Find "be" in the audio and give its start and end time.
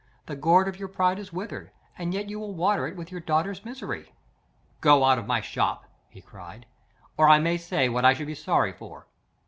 8.25-8.33